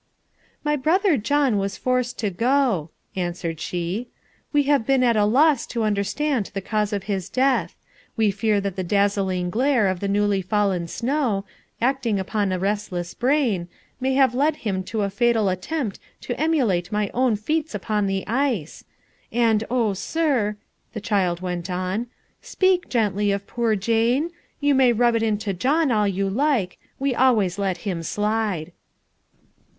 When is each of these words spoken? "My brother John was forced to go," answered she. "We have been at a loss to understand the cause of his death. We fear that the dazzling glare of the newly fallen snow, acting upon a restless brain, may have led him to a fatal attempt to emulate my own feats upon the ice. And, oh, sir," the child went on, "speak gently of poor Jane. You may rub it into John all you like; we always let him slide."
"My 0.63 0.75
brother 0.75 1.15
John 1.15 1.59
was 1.59 1.77
forced 1.77 2.17
to 2.17 2.31
go," 2.31 2.89
answered 3.15 3.59
she. 3.59 4.07
"We 4.51 4.63
have 4.63 4.83
been 4.83 5.03
at 5.03 5.15
a 5.15 5.25
loss 5.25 5.67
to 5.67 5.83
understand 5.83 6.49
the 6.55 6.59
cause 6.61 6.91
of 6.91 7.03
his 7.03 7.29
death. 7.29 7.75
We 8.17 8.31
fear 8.31 8.59
that 8.61 8.75
the 8.75 8.83
dazzling 8.83 9.51
glare 9.51 9.87
of 9.87 9.99
the 9.99 10.07
newly 10.07 10.41
fallen 10.41 10.87
snow, 10.87 11.45
acting 11.79 12.19
upon 12.19 12.51
a 12.51 12.57
restless 12.57 13.13
brain, 13.13 13.67
may 13.99 14.15
have 14.15 14.33
led 14.33 14.55
him 14.65 14.81
to 14.85 15.03
a 15.03 15.09
fatal 15.11 15.49
attempt 15.49 15.99
to 16.21 16.39
emulate 16.41 16.91
my 16.91 17.11
own 17.13 17.35
feats 17.35 17.75
upon 17.75 18.07
the 18.07 18.25
ice. 18.25 18.83
And, 19.31 19.63
oh, 19.69 19.93
sir," 19.93 20.55
the 20.93 20.99
child 20.99 21.41
went 21.41 21.69
on, 21.69 22.07
"speak 22.41 22.89
gently 22.89 23.31
of 23.31 23.45
poor 23.45 23.75
Jane. 23.75 24.31
You 24.59 24.73
may 24.73 24.93
rub 24.93 25.13
it 25.15 25.21
into 25.21 25.53
John 25.53 25.91
all 25.91 26.07
you 26.07 26.27
like; 26.27 26.79
we 26.97 27.13
always 27.13 27.59
let 27.59 27.77
him 27.85 28.01
slide." 28.01 28.71